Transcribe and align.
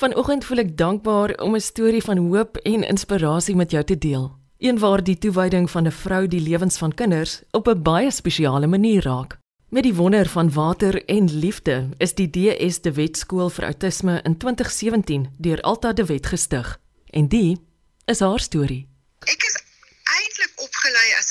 Vanoggend 0.00 0.46
voel 0.48 0.62
ek 0.62 0.76
dankbaar 0.80 1.34
om 1.44 1.54
'n 1.54 1.60
storie 1.60 2.00
van 2.02 2.16
hoop 2.16 2.56
en 2.56 2.88
inspirasie 2.88 3.56
met 3.56 3.70
jou 3.70 3.84
te 3.84 3.98
deel. 3.98 4.32
Een 4.58 4.78
waar 4.78 5.02
die 5.04 5.18
toewyding 5.18 5.70
van 5.70 5.86
'n 5.86 5.92
vrou 5.92 6.26
die 6.26 6.40
lewens 6.40 6.78
van 6.78 6.94
kinders 6.94 7.42
op 7.50 7.68
'n 7.68 7.82
baie 7.82 8.10
spesiale 8.10 8.66
manier 8.66 9.02
raak. 9.02 9.38
Met 9.68 9.82
die 9.82 9.94
wonder 9.94 10.28
van 10.28 10.52
water 10.52 11.04
en 11.04 11.38
liefde 11.38 11.88
is 11.98 12.14
die 12.14 12.30
DS 12.30 12.80
De 12.80 12.92
Wet 12.92 13.16
Skool 13.16 13.50
vir 13.50 13.64
Autisme 13.64 14.20
in 14.22 14.36
2017 14.36 15.28
deur 15.38 15.60
Alta 15.60 15.92
De 15.92 16.04
Wet 16.04 16.26
gestig. 16.26 16.80
En 17.10 17.28
die 17.28 17.60
is 18.04 18.20
haar 18.20 18.40
storie. 18.40 18.88
Ek 19.18 19.42
is 19.42 19.59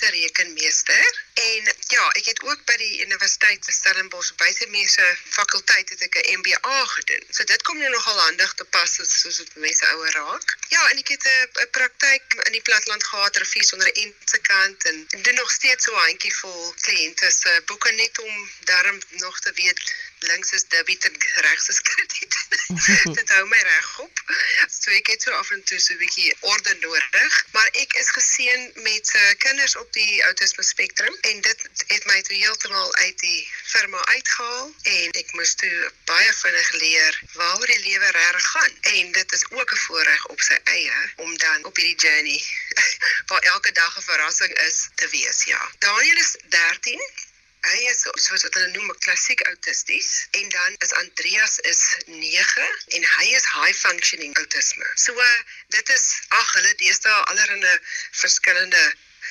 'n 0.09 0.21
rekenmeester 0.21 1.05
en 1.33 1.73
ja, 1.87 2.05
ek 2.19 2.25
het 2.25 2.41
ook 2.41 2.65
by 2.65 2.75
die 2.77 3.01
Universiteit 3.05 3.63
van 3.65 3.73
Stellenbosch 3.73 4.31
meeste 4.67 5.05
fakulteit 5.29 5.89
het 5.89 6.01
ek 6.01 6.15
'n 6.15 6.39
MBA 6.39 6.85
gedoen. 6.95 7.23
So 7.29 7.43
dit 7.43 7.61
kom 7.61 7.77
nou 7.77 7.91
nogal 7.91 8.19
handig 8.19 8.53
te 8.53 8.63
pas 8.63 8.95
soos 8.95 9.37
dit 9.37 9.55
mense 9.55 9.85
ouer 9.85 10.11
raak. 10.11 10.57
Ja, 10.69 10.89
en 10.89 10.97
ek 10.97 11.07
het 11.07 11.25
'n 11.25 11.69
praktyk 11.71 12.23
in 12.47 12.51
die 12.51 12.61
platteland 12.61 13.03
gehad, 13.03 13.37
rivier 13.37 13.63
sonder 13.63 13.91
en 13.91 14.15
se 14.25 14.37
kant 14.37 14.83
en 14.89 15.07
doen 15.21 15.35
nog 15.35 15.51
steeds 15.51 15.83
so 15.85 15.91
'n 15.93 16.05
handjievol 16.09 16.73
kliënte 16.81 17.31
se 17.31 17.61
boeke 17.65 17.91
net 17.91 18.19
om 18.19 18.49
darm 18.59 19.01
nog 19.09 19.39
te 19.39 19.51
weet 19.53 19.79
links 20.19 20.51
is 20.51 20.67
debit 20.67 21.05
en 21.05 21.15
regs 21.47 21.67
is 21.69 21.81
krediet. 21.81 22.35
dit 23.17 23.29
hou 23.29 23.45
my 23.47 23.61
regop. 23.71 24.23
So 24.67 24.91
ek 24.91 25.07
het 25.07 25.21
so 25.21 25.31
af 25.31 25.51
en 25.51 25.63
toe 25.63 25.79
so 25.79 25.93
'n 25.93 25.97
bietjie 25.97 26.35
orde 26.39 26.75
nodig, 26.79 27.45
maar 27.51 27.69
ek 27.83 27.93
is 27.93 28.09
geseën 28.09 28.71
met 28.75 29.13
uh, 29.15 29.31
kinders 29.37 29.75
op 29.75 29.93
die 29.93 30.23
autisme 30.23 30.63
spektrum 30.63 31.15
en 31.21 31.41
dit 31.41 31.59
het 31.87 32.05
my 32.05 32.21
toe 32.21 32.35
heeltemal 32.35 32.95
uit 32.95 33.17
die 33.19 33.47
firma 33.63 34.05
uitgehaal 34.05 34.73
en 34.83 35.11
ek 35.21 35.31
moes 35.37 35.53
toe 35.61 35.91
baie 36.05 36.33
vinnig 36.33 36.71
leer 36.71 37.21
waaroor 37.33 37.71
die 37.73 37.79
lewe 37.87 38.11
reg 38.11 38.45
gaan 38.51 38.73
en 38.81 39.11
dit 39.11 39.31
is 39.37 39.45
ook 39.49 39.71
'n 39.71 39.81
voorreg 39.85 40.25
op 40.25 40.41
sy 40.41 40.57
eie 40.63 40.97
om 41.15 41.37
dan 41.37 41.65
op 41.65 41.75
hierdie 41.75 41.99
journey 42.05 42.41
waar 43.29 43.41
elke 43.53 43.71
dag 43.71 43.97
'n 43.97 44.07
verrassing 44.11 44.53
is 44.67 44.87
te 44.95 45.07
wees 45.15 45.43
ja 45.43 45.61
Daniel 45.79 46.17
is 46.17 46.35
13 46.49 47.01
Hy 47.67 47.79
is 47.91 48.05
soos 48.05 48.43
wat 48.45 48.53
hulle 48.55 48.71
noem 48.71 48.91
klassiek 49.03 49.41
autisties 49.51 50.27
en 50.39 50.49
dan 50.49 50.75
is 50.85 50.93
Andreas 51.01 51.57
is 51.71 51.81
9 52.07 52.67
en 52.97 53.07
hy 53.15 53.25
is 53.39 53.49
high 53.55 53.73
functioning 53.81 54.37
autisme. 54.43 54.87
So 54.95 55.27
dit 55.75 55.89
is 55.97 56.05
ag 56.39 56.53
hulle 56.55 56.73
deesdae 56.79 57.19
allerlei 57.33 57.75
verskillende 58.21 58.83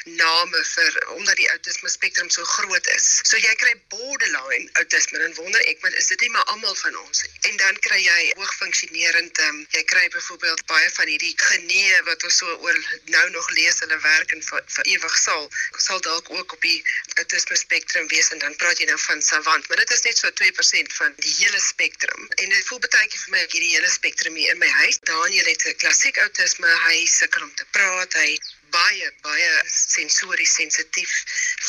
name 0.05 0.65
vir 0.75 0.99
omdat 1.17 1.37
die 1.37 1.49
autisme 1.51 1.89
spektrum 1.89 2.31
so 2.31 2.45
groot 2.45 2.87
is. 2.95 3.21
So 3.25 3.37
jy 3.37 3.55
kry 3.63 3.75
borderline 3.89 4.71
autisme 4.83 5.19
en 5.25 5.35
wonder 5.35 5.61
ek 5.71 5.83
maar 5.83 5.95
is 5.95 6.11
dit 6.13 6.21
nie 6.21 6.31
maar 6.31 6.45
almal 6.55 6.75
van 6.75 6.97
ons 7.05 7.23
nie. 7.23 7.33
En 7.51 7.57
dan 7.57 7.81
kry 7.87 8.01
jy 8.03 8.33
hoogfunksionerend 8.37 9.43
um, 9.49 9.67
jy 9.77 9.85
kry 9.93 10.09
byvoorbeeld 10.15 10.65
baie 10.67 10.91
van 10.97 11.13
hierdie 11.13 11.35
genee 11.37 12.03
wat 12.11 12.25
ons 12.25 12.41
so 12.43 12.57
oor 12.65 12.79
nou 13.15 13.27
nog 13.31 13.51
lees 13.59 13.81
hulle 13.85 13.99
werk 14.05 14.33
en 14.37 14.43
vir, 14.51 14.65
vir 14.77 14.93
ewig 14.95 15.19
sal 15.19 15.49
sal 15.77 16.01
dalk 16.05 16.31
ook 16.31 16.53
op 16.53 16.63
die 16.63 16.83
autisme 17.21 17.57
spektrum 17.57 18.09
wees 18.13 18.31
en 18.35 18.43
dan 18.45 18.57
praat 18.61 18.81
jy 18.81 18.87
nou 18.91 18.99
van 19.07 19.23
savant, 19.23 19.69
maar 19.69 19.81
dit 19.83 19.95
is 19.97 20.05
net 20.07 20.21
so 20.21 20.31
2% 20.41 20.95
van 21.01 21.15
die 21.25 21.35
hele 21.39 21.61
spektrum. 21.63 22.29
En 22.37 22.55
dit 22.55 22.67
voel 22.69 22.83
baie 22.85 23.09
keer 23.09 23.25
vir 23.25 23.35
my 23.35 23.43
hierdie 23.47 23.75
hele 23.75 23.91
spektrum 23.93 24.39
hier 24.39 24.55
in 24.55 24.63
my 24.63 24.71
huis. 24.83 25.01
Daniel 25.11 25.51
het 25.51 25.67
'n 25.67 25.77
klassiek 25.83 26.17
autisme, 26.25 26.69
hy 26.87 27.07
sukkel 27.07 27.43
om 27.43 27.55
te 27.55 27.67
praat, 27.77 28.13
hy 28.15 28.39
baie 28.75 29.13
baie 29.27 29.53
sensories 29.73 30.55
sensitief 30.61 31.13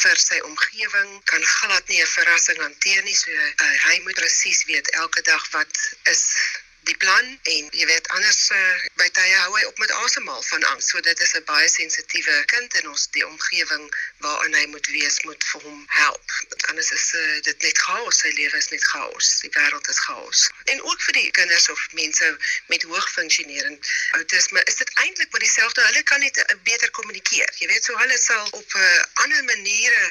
vir 0.01 0.17
sy 0.23 0.39
omgewing 0.51 1.11
kan 1.31 1.43
glad 1.55 1.91
nie 1.91 2.01
'n 2.01 2.13
verrassing 2.15 2.61
hanteer 2.65 3.03
nie 3.03 3.15
so 3.15 3.31
uh, 3.31 3.75
hy 3.87 3.99
moet 4.07 4.19
presies 4.21 4.63
weet 4.71 4.89
elke 5.03 5.21
dag 5.21 5.45
wat 5.57 5.83
is 6.13 6.23
die 6.89 6.97
plan 6.97 7.27
en 7.53 7.67
jy 7.77 7.85
weet 7.85 8.07
anders 8.15 8.39
uh, 8.55 8.59
by 8.97 9.07
tye 9.13 9.35
hou 9.43 9.51
hy 9.55 9.63
op 9.67 9.77
met 9.81 9.91
asemhaal 10.03 10.41
van 10.47 10.63
angs. 10.71 10.89
So 10.89 11.01
dit 11.05 11.19
is 11.25 11.33
'n 11.37 11.43
baie 11.45 11.67
sensitiewe 11.69 12.35
kind 12.53 12.75
in 12.81 12.89
ons 12.89 13.07
die 13.15 13.25
omgewing 13.25 13.85
waarin 14.25 14.55
hy 14.57 14.65
moet 14.73 14.87
wees 14.95 15.19
moet 15.27 15.43
vir 15.51 15.61
hom 15.67 15.83
help. 15.97 16.35
Anders 16.71 16.91
is 16.91 17.05
uh, 17.13 17.41
dit 17.49 17.65
net 17.67 17.77
chaos, 17.85 18.21
sy 18.23 18.31
lewe 18.39 18.57
is 18.57 18.69
net 18.73 18.85
chaos. 18.91 19.29
Die 19.45 19.51
wêreld 19.57 19.89
is 19.93 19.99
chaos. 20.07 20.49
En 20.73 20.81
ook 20.81 21.01
vir 21.07 21.19
die 21.19 21.31
kinders 21.39 21.69
of 21.69 21.85
mense 22.01 22.31
met 22.73 22.83
hoog 22.83 23.09
funksionerend 23.11 23.91
autisme 24.17 24.63
is 24.63 24.81
dit 24.81 24.93
eintlik 25.05 25.31
maar 25.31 25.45
dieselfde. 25.45 25.85
Hulle 25.91 26.03
kan 26.03 26.19
net 26.25 26.37
uh, 26.37 26.57
beter 26.63 26.91
kommunikeer. 26.91 27.53
Jy 27.61 27.67
weet 27.73 27.83
so 27.83 27.97
hulle 28.01 28.17
sal 28.17 28.47
op 28.49 28.73
'n 28.73 28.81
uh, 28.81 29.03
ander 29.25 29.43
maniere 29.43 30.03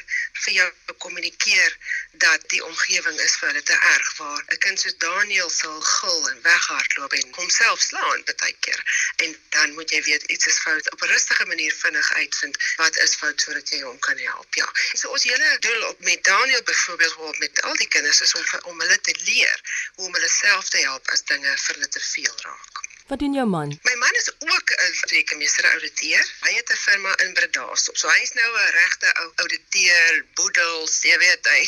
vir 0.44 0.52
jou 0.60 0.70
kommunikeer 0.98 1.76
dat 2.22 2.48
die 2.54 2.64
omgewing 2.64 3.20
is 3.26 3.36
vir 3.36 3.48
hulle 3.48 3.62
te 3.62 3.78
erg 3.94 4.16
waar 4.22 4.42
'n 4.46 4.62
kind 4.66 4.80
soos 4.80 4.98
Daniel 4.98 5.50
sal 5.50 5.80
gil 5.80 6.28
en 6.30 6.42
weg 6.42 6.67
weghardloop 6.68 7.12
en 7.12 7.34
homself 7.34 7.80
slaan 7.80 8.22
baie 8.24 8.56
keer. 8.60 8.80
En 9.16 9.36
dan 9.48 9.74
moet 9.74 9.90
jy 9.90 10.02
weet 10.02 10.22
iets 10.22 10.46
is 10.46 10.58
fout 10.58 10.90
op 10.92 11.02
'n 11.02 11.12
rustige 11.14 11.46
manier 11.46 11.72
vinnig 11.72 12.12
uitvind 12.12 12.56
wat 12.76 12.96
is 12.96 13.14
fout 13.14 13.40
sodat 13.40 13.68
jy 13.68 13.80
hom 13.82 13.98
kan 13.98 14.18
help. 14.18 14.54
Ja. 14.54 14.68
So 14.92 15.08
ons 15.08 15.22
hele 15.22 15.56
doel 15.58 15.88
op 15.88 16.00
met 16.00 16.24
Daniel 16.24 16.62
byvoorbeeld 16.62 17.12
hoe 17.12 17.34
met 17.38 17.62
al 17.62 17.74
die 17.74 17.88
kinders 17.88 18.20
is 18.20 18.34
om, 18.34 18.44
om 18.62 18.80
hulle 18.80 19.00
te 19.00 19.14
leer 19.24 19.60
hoe 19.94 20.06
om 20.06 20.12
hulle 20.12 20.28
self 20.28 20.68
te 20.68 20.78
help 20.78 21.08
as 21.08 21.24
dinge 21.24 21.56
vir 21.56 21.74
hulle 21.74 21.88
te 21.88 22.00
veel 22.00 22.34
raak. 22.36 22.86
Wat 23.08 23.18
doen 23.18 23.32
jou 23.32 23.46
man? 23.48 23.68
My 23.82 23.94
man 23.94 24.14
is 24.20 24.27
ook 24.68 24.80
'n 24.80 25.08
rekenmeester 25.14 25.70
ouditeur. 25.70 26.24
Hy 26.40 26.52
het 26.54 26.70
'n 26.70 26.76
firma 26.76 27.16
in 27.16 27.32
Bredasdorp. 27.32 27.96
So 27.96 28.08
hy 28.08 28.20
is 28.22 28.32
nou 28.32 28.50
'n 28.58 28.70
regte 28.70 29.14
ou 29.20 29.32
ouditeur, 29.34 30.24
boedels, 30.34 30.98
jy 31.02 31.18
weet 31.18 31.46
hy 31.46 31.62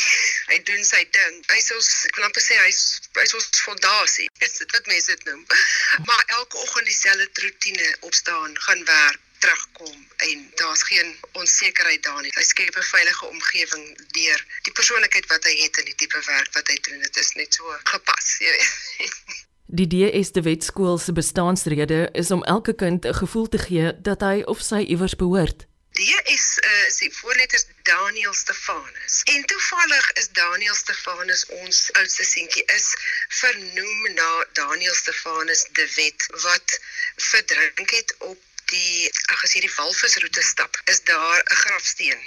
hy 0.47 0.63
doen 0.63 0.85
sy 0.85 1.09
ding. 1.11 1.45
Hy 1.47 1.61
sê 1.63 1.75
ons 1.75 2.05
ek 2.05 2.15
wil 2.17 2.25
amper 2.25 2.43
sê 2.43 2.55
hy's 2.65 3.01
hy's 3.13 3.35
ons 3.35 3.49
fondasie. 3.65 4.29
Dit 4.39 4.53
is 4.53 4.67
wat 4.73 4.87
mense 4.87 5.07
dit 5.07 5.25
noem. 5.25 5.47
Maar 6.09 6.23
elke 6.27 6.57
oggend 6.57 6.87
dieselfde 6.87 7.43
rotine 7.43 7.97
opstaan, 8.01 8.61
gaan 8.61 8.85
werk 8.85 9.21
terugkom 9.39 10.09
en 10.17 10.51
daar's 10.55 10.83
geen 10.83 11.19
onsekerheid 11.33 12.03
daar 12.03 12.23
nie. 12.23 12.33
Hy 12.35 12.43
skep 12.43 12.77
'n 12.77 12.83
veilige 12.83 13.27
omgewing 13.27 13.87
deur 14.13 14.47
die 14.63 14.73
persoonlikheid 14.73 15.27
wat 15.27 15.45
hy 15.45 15.55
het 15.63 15.79
en 15.79 15.85
die 15.85 15.95
tipe 15.95 16.21
werk 16.25 16.53
wat 16.53 16.67
hy 16.69 16.77
doen. 16.81 17.01
Dit 17.01 17.17
is 17.17 17.33
net 17.33 17.55
so 17.55 17.79
gepas, 17.85 18.37
jy 18.39 18.51
weet. 18.51 19.15
Die 19.73 19.87
DS 19.87 20.33
de 20.33 20.43
Wet 20.43 20.65
skool 20.65 20.99
se 20.99 21.13
bestaansrede 21.13 22.09
is 22.13 22.31
om 22.31 22.43
elke 22.45 22.75
kind 22.75 23.05
'n 23.07 23.15
gevoel 23.15 23.49
te 23.49 23.59
gee 23.59 24.01
dat 24.01 24.21
hy 24.21 24.43
of 24.53 24.61
sy 24.61 24.81
iewers 24.93 25.17
behoort. 25.17 25.67
Die 25.91 26.17
is 26.25 26.47
uh 26.71 26.89
sy 26.89 27.11
voorletters 27.19 27.67
Daniel 27.83 28.35
Stefanus. 28.35 29.15
En 29.35 29.45
toevallig 29.45 30.13
is 30.13 30.29
Daniel 30.33 30.75
Stefanus 30.75 31.47
ons 31.47 31.93
oudste 31.93 32.25
seentjie 32.25 32.65
is 32.65 32.87
vernoem 33.29 34.13
na 34.15 34.47
Daniel 34.53 34.95
Stefanus 34.95 35.67
de 35.73 35.87
Wet 35.95 36.27
wat 36.43 36.81
verdrink 37.17 37.91
het 37.91 38.15
op 38.19 38.39
die 38.65 39.11
ag 39.33 39.45
as 39.45 39.53
hierdie 39.53 39.75
walvisroete 39.77 40.43
stap. 40.43 40.81
Is 40.85 41.03
daar 41.03 41.39
'n 41.39 41.61
grafsteen 41.63 42.21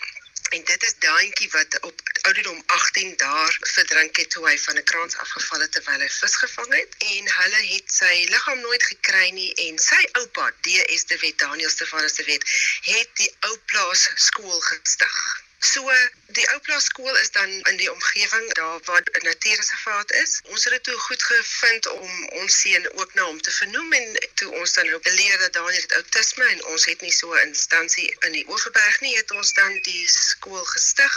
En 0.53 0.63
dit 0.63 0.83
is 0.83 0.95
daantjie 0.99 1.49
wat 1.49 1.79
op 1.81 2.01
ouderdom 2.21 2.63
18 2.65 3.17
daar 3.17 3.57
verdrink 3.59 4.15
het 4.15 4.29
toe 4.29 4.43
hy 4.49 4.57
van 4.65 4.77
'n 4.77 4.83
kraans 4.91 5.15
afgeval 5.23 5.63
het 5.65 5.71
terwyl 5.71 6.03
hy 6.05 6.09
vis 6.15 6.35
gevang 6.41 6.73
het 6.79 6.91
en 7.13 7.31
hulle 7.37 7.61
het 7.69 7.95
sy 7.95 8.11
liggaam 8.33 8.61
nooit 8.65 8.83
gekry 8.89 9.29
nie 9.39 9.49
en 9.65 9.79
sy 9.85 10.01
oupa 10.21 10.45
DS 10.67 11.05
de 11.11 11.17
Wet 11.23 11.37
Daniel 11.45 11.73
Stefanus 11.75 12.19
de 12.19 12.27
Wet 12.29 12.45
het 12.91 13.09
die 13.21 13.31
ou 13.49 13.57
plaas 13.71 14.05
skool 14.27 14.61
gestig. 14.69 15.17
So 15.63 15.91
die 16.35 16.43
ou 16.51 16.59
plaas 16.65 16.89
skool 16.89 17.15
is 17.21 17.29
dan 17.31 17.49
in 17.71 17.77
die 17.79 17.91
omgewing 17.91 18.47
daar 18.59 18.79
waar 18.87 19.01
'n 19.01 19.23
natuurreservaat 19.23 20.11
is. 20.11 20.41
Ons 20.43 20.63
het 20.63 20.73
dit 20.73 20.83
toe 20.83 20.97
goed 20.97 21.23
gevind 21.23 21.87
om 21.87 22.27
ons 22.41 22.59
seun 22.61 22.85
ook 22.99 23.13
na 23.13 23.23
hom 23.23 23.41
te 23.41 23.51
vernoem 23.51 23.93
en 23.93 24.17
toe 24.33 24.51
ons 24.59 24.73
dan 24.73 24.93
ook 24.93 25.07
geleer 25.07 25.37
dat 25.37 25.53
daar 25.53 25.71
net 25.71 25.93
outisme 25.93 26.45
en 26.45 26.65
ons 26.65 26.85
het 26.85 27.01
nie 27.01 27.11
so 27.11 27.33
'n 27.33 27.47
instansie 27.47 28.15
in 28.19 28.31
die 28.31 28.45
Oeverberg 28.49 28.99
nie, 28.99 29.15
het 29.17 29.31
ons 29.31 29.53
dan 29.53 29.79
die 29.81 30.07
skool 30.07 30.65
gestig 30.65 31.13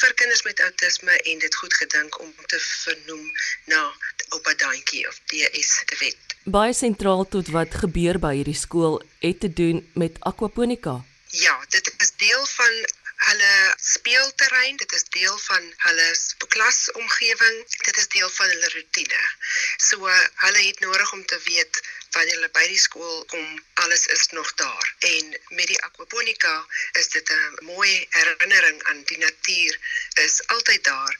vir 0.00 0.14
kinders 0.14 0.42
met 0.42 0.60
outisme 0.60 1.16
en 1.22 1.38
dit 1.38 1.54
goed 1.54 1.74
gedink 1.74 2.18
om 2.18 2.34
te 2.46 2.60
vernoem 2.60 3.32
na 3.64 3.92
oupa 4.28 4.54
Daantjie 4.54 5.08
of 5.08 5.20
DS 5.26 5.82
te 5.84 5.96
wet. 5.98 6.16
Baie 6.44 6.72
sentraal 6.72 7.28
tot 7.28 7.48
wat 7.48 7.74
gebeur 7.74 8.18
by 8.18 8.34
hierdie 8.34 8.60
skool 8.66 9.02
het 9.18 9.40
te 9.40 9.52
doen 9.52 9.90
met 9.94 10.16
aquaponika. 10.20 11.04
Ja, 11.30 11.64
dit 11.68 11.94
is 11.96 12.12
deel 12.16 12.46
van 12.46 12.72
hulle 13.28 13.74
speelterrein, 13.76 14.76
dit 14.76 14.92
is 14.92 15.04
deel 15.16 15.38
van 15.38 15.72
hulle 15.86 16.08
klasomgewing, 16.54 17.56
dit 17.84 17.96
is 17.96 18.08
deel 18.08 18.30
van 18.36 18.48
hulle 18.48 18.70
rotine. 18.74 19.22
So 19.76 20.12
hulle 20.44 20.62
het 20.66 20.80
nodig 20.80 21.12
om 21.12 21.26
te 21.26 21.40
weet 21.44 21.82
wanneer 22.10 22.34
hulle 22.34 22.50
by 22.56 22.64
die 22.66 22.80
skool 22.80 23.24
kom, 23.30 23.46
alles 23.84 24.06
is 24.14 24.26
nog 24.36 24.54
daar. 24.54 24.94
En 25.12 25.28
met 25.58 25.66
die 25.70 25.78
aquaponika 25.86 26.54
is 27.00 27.08
dit 27.08 27.30
'n 27.30 27.64
mooi 27.72 28.06
herinnering 28.10 28.82
aan 28.82 29.02
die 29.12 29.18
natuur 29.18 29.78
is 30.24 30.46
altyd 30.46 30.84
daar. 30.84 31.14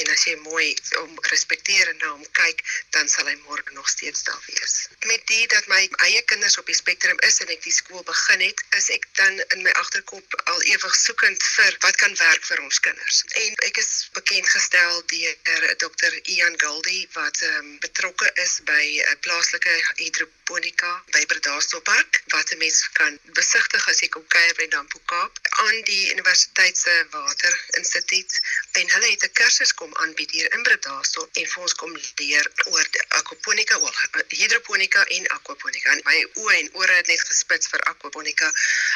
En 0.00 0.10
as 0.14 0.24
jy 0.24 0.36
mooi 0.36 0.68
om 1.02 1.18
respekteer 1.32 1.88
en 1.88 1.96
na 1.96 2.08
hom 2.14 2.24
kyk, 2.38 2.62
dan 2.96 3.08
sal 3.08 3.26
hy 3.26 3.34
môre 3.44 3.74
nog 3.76 3.88
steeds 3.88 4.24
daar 4.28 4.42
wees. 4.46 4.88
Met 5.10 5.26
dit 5.26 5.50
dat 5.50 5.66
my 5.66 5.82
eie 6.06 6.22
kinders 6.22 6.58
op 6.58 6.66
die 6.66 6.76
spektrum 6.76 7.18
is 7.28 7.40
en 7.44 7.52
ek 7.52 7.62
die 7.62 7.74
skool 7.74 8.02
begin 8.08 8.40
het, 8.40 8.64
is 8.78 8.88
ek 8.96 9.06
dan 9.18 9.40
in 9.56 9.62
my 9.66 9.72
agterkop 9.82 10.38
al 10.44 10.62
ewig 10.62 10.96
soekend 10.96 11.42
vir 11.56 11.76
wat 11.84 11.96
kan 11.96 12.16
werk 12.16 12.44
vir 12.50 12.62
ons 12.64 12.80
kinders. 12.80 13.22
En 13.44 13.60
ek 13.68 13.82
is 13.82 13.92
bekend 14.16 14.48
gestel 14.48 15.02
deur 15.12 15.76
Dr. 15.84 16.12
Ian 16.34 16.56
Goldie 16.60 17.08
wat 17.12 17.42
um, 17.42 17.78
betrokke 17.84 18.30
is 18.44 18.60
by 18.64 18.82
'n 18.82 19.12
uh, 19.12 19.18
plaaslike 19.26 19.74
hidroponika 20.00 20.92
by 21.12 21.26
Bredasdorp 21.26 21.88
wat 22.34 22.52
'n 22.52 22.58
mens 22.58 22.88
kan 22.92 23.18
besigtig 23.38 23.88
as 23.88 24.00
jy 24.00 24.08
kom 24.08 24.26
kuier 24.34 24.54
by 24.54 24.66
Nampo 24.70 25.00
Kaap 25.12 25.38
aan 25.66 25.78
die 25.88 26.12
Universiteit 26.12 26.78
se 26.78 26.94
Waterinstituut 27.10 28.40
en 28.80 28.90
hulle 28.94 29.10
het 29.10 29.24
'n 29.24 29.32
kursus 29.40 29.74
kom 29.82 29.94
aanbied 30.04 30.30
hier 30.30 30.48
in 30.54 30.62
Bredasdorp 30.62 31.38
en 31.40 31.46
vir 31.52 31.62
ons 31.66 31.74
kom 31.80 31.94
leer 32.20 32.48
oor 32.70 32.88
aquaponika, 33.18 33.78
oor 33.82 33.96
hidroponika 34.30 35.02
en 35.16 35.26
aquaponika. 35.36 35.94
En 35.96 36.02
my 36.06 36.18
oë 36.42 36.52
en 36.60 36.68
ore 36.82 36.98
het 37.00 37.10
net 37.10 37.24
gespits 37.26 37.70
vir 37.72 37.82
aquaponika. 37.90 38.50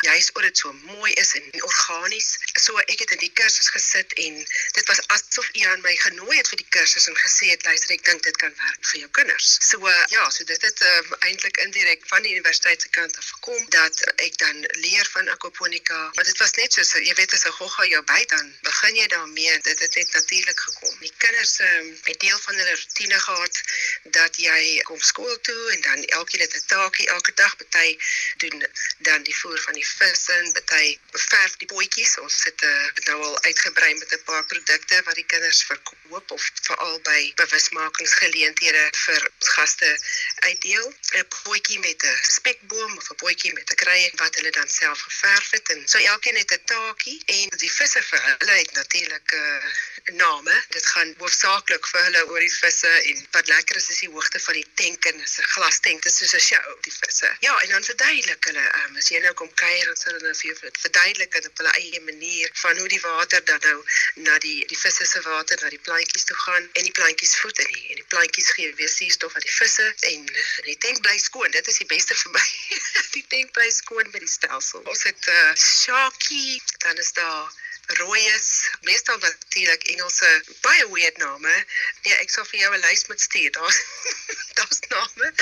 Juist 0.06 0.30
oor 0.36 0.46
dit 0.46 0.62
so 0.62 0.70
mooi 0.92 1.12
is 1.22 1.32
en 1.40 1.48
organies. 1.68 2.28
So 2.62 2.78
ek 2.84 3.02
het 3.02 3.16
in 3.16 3.22
die 3.24 3.32
kursus 3.40 3.70
gesit 3.74 4.14
en 4.26 4.38
dit 4.78 4.92
was 4.92 5.02
asof 5.16 5.48
Ian 5.62 5.82
my 5.86 5.94
genooi 6.04 6.36
het 6.36 6.52
vir 6.52 6.62
die 6.62 6.68
kursus 6.76 7.08
en 7.10 7.18
gesê 7.24 7.50
het 7.50 7.66
luister 7.66 7.96
ek 7.96 8.06
dink 8.06 8.22
dit 8.28 8.38
kan 8.44 8.54
werk 8.60 8.90
vir 8.92 9.02
jou 9.02 9.10
kinders. 9.18 9.56
So 9.66 9.82
uh, 9.82 9.96
ja, 10.14 10.28
so 10.30 10.46
dit 10.46 10.68
het 10.68 10.84
um, 10.92 11.12
eintlik 11.30 11.58
indirek 11.66 12.06
van 12.12 12.22
die 12.22 12.36
universiteit 12.36 12.86
se 12.86 12.92
kant 12.94 13.18
af 13.18 13.32
gekom 13.38 13.66
dat 13.74 14.04
ek 14.28 14.38
dan 14.44 14.62
leer 14.84 15.10
van 15.16 15.34
aquaponika. 15.34 16.00
Maar 16.14 16.30
dit 16.30 16.44
was 16.44 16.54
net 16.62 16.78
so 16.78 17.02
jy 17.02 17.18
weet 17.18 17.34
as 17.34 17.46
'n 17.50 17.58
gogga 17.58 17.90
jou 17.90 18.04
byt 18.14 18.30
dan 18.36 18.54
begin 18.70 19.02
jy 19.02 19.10
daarmee. 19.16 19.58
Dit 19.66 19.82
het 19.82 19.94
net 19.98 20.12
natuurlik 20.12 20.60
gekom. 20.76 20.96
Die 21.00 21.12
kinders 21.16 21.58
um, 21.58 21.98
het 22.04 22.20
deel 22.20 22.38
van 22.38 22.54
hulle 22.54 22.74
rotine 22.74 23.20
gehad 23.20 23.60
dat 24.02 24.36
jy 24.36 24.82
kom 24.82 25.00
skool 25.00 25.40
toe 25.40 25.72
en 25.72 25.80
dan 25.80 26.04
elkeen 26.04 26.40
het 26.40 26.54
'n 26.54 26.66
taakie 26.66 27.08
elke 27.08 27.32
dag 27.34 27.56
party 27.56 27.98
doen 28.36 28.66
dan 28.98 29.22
die 29.22 29.36
voer 29.36 29.58
van 29.60 29.74
die 29.74 29.86
visse 29.86 30.32
en 30.32 30.52
party 30.52 30.98
verf 31.12 31.56
die 31.56 31.66
bootjies. 31.66 32.18
Ons 32.18 32.40
sit 32.40 32.62
uh, 32.62 32.88
nou 33.04 33.22
al 33.22 33.42
uitgebrei 33.42 33.94
met 33.94 34.12
'n 34.12 34.22
paar 34.24 34.44
produkte 34.46 35.02
wat 35.02 35.14
die 35.14 35.26
kinders 35.26 35.62
verkoop 35.64 36.30
of 36.30 36.50
veral 36.62 37.00
by 37.00 37.32
bewusmakingsgeleenthede 37.34 38.88
vir 38.92 39.30
gaste 39.38 39.98
uitdeel. 40.34 40.94
'n 41.12 41.24
Bootjie 41.46 41.78
met 41.78 42.02
'n 42.02 42.18
spekboom 42.22 42.96
of 42.96 43.10
'n 43.10 43.16
bootjie 43.16 43.52
met 43.52 43.70
'n 43.70 43.74
kry 43.74 44.12
wat 44.16 44.34
hulle 44.34 44.50
dan 44.50 44.68
self 44.68 45.00
geverf 45.00 45.50
het 45.50 45.68
en 45.68 45.88
so 45.88 45.98
elkeen 45.98 46.36
het 46.36 46.52
'n 46.52 46.64
taakie 46.64 47.22
en 47.26 47.48
die 47.58 47.72
visse 47.72 48.02
vir 48.02 48.22
hulle 48.38 48.56
het 48.62 48.72
natuurlik 48.72 49.32
'n 49.32 49.36
uh, 49.36 50.14
name. 50.16 50.65
Dit 50.74 50.86
gaan 50.86 51.14
hoofsaaklik 51.18 51.86
vir 51.92 52.02
hulle 52.06 52.22
oor 52.30 52.40
die 52.40 52.52
visse 52.52 52.92
en 53.10 53.22
wat 53.36 53.48
lekker 53.48 53.76
is 53.80 53.88
is 53.94 54.00
die 54.04 54.10
hoogte 54.10 54.40
van 54.40 54.58
die 54.58 54.66
tank 54.80 55.04
en 55.10 55.20
is 55.22 55.38
'n 55.38 55.48
glas 55.54 55.80
tank. 55.80 56.02
Dit 56.02 56.12
is 56.12 56.18
soos 56.18 56.34
'n 56.34 56.44
show 56.46 56.76
die 56.88 56.92
visse. 56.92 57.30
Ja, 57.40 57.54
en 57.62 57.68
dan 57.68 57.84
verduidelik 57.84 58.44
hulle 58.50 58.64
um, 58.80 58.96
as 58.96 59.08
jy 59.08 59.20
nou 59.24 59.34
kom 59.34 59.52
kuier 59.54 59.92
sal 59.96 60.12
hulle 60.12 60.34
vir 60.34 60.46
jou 60.50 60.56
verduidelik 60.80 61.34
op 61.34 61.56
hulle 61.62 61.72
eie 61.82 62.00
manier 62.00 62.50
van 62.62 62.78
hoe 62.78 62.88
die 62.88 63.00
water 63.00 63.44
dan 63.44 63.60
nou 63.68 63.78
na 64.14 64.38
die 64.38 64.66
die 64.66 64.78
visse 64.78 65.04
se 65.04 65.20
water 65.28 65.58
na 65.62 65.68
die 65.68 65.82
plantjies 65.88 66.24
toe 66.24 66.36
gaan 66.36 66.68
en 66.72 66.82
die 66.82 66.96
plantjies 66.98 67.36
voed 67.42 67.58
in 67.58 67.70
die 67.74 67.84
en 67.90 68.02
die 68.02 68.08
plantjies 68.14 68.50
gee 68.58 68.74
weer 68.74 68.88
suurstof 68.88 69.34
aan 69.34 69.46
die 69.48 69.56
visse 69.60 69.86
en 70.12 70.26
die 70.70 70.78
tank 70.78 71.00
bly 71.02 71.18
skoon. 71.18 71.50
Dit 71.50 71.68
is 71.68 71.78
die 71.82 71.90
beste 71.94 72.14
vir 72.14 72.32
my. 72.38 72.46
die 73.16 73.26
tank 73.34 73.52
bly 73.52 73.70
skoon 73.70 74.10
by 74.10 74.22
die 74.24 74.34
stelsel. 74.38 74.82
Ons 74.92 75.02
het 75.08 75.30
'n 75.30 75.38
uh, 75.38 75.54
sharkie, 75.54 76.62
dan 76.84 76.96
is 77.04 77.12
daar 77.12 77.52
rooi 77.86 78.20
is. 78.20 78.68
Meestal 78.80 79.18
natuurlik 79.18 79.82
Engelse 79.82 80.44
baie 80.60 80.88
weird 80.92 81.16
name. 81.16 81.64
Nee, 82.02 82.14
ek 82.14 82.30
sal 82.30 82.44
vir 82.44 82.60
jou 82.60 82.74
'n 82.74 82.80
lys 82.80 83.06
moet 83.06 83.20
stuur. 83.20 83.50
Daar's 83.50 83.80
daar's 84.58 84.80
name. 84.88 85.32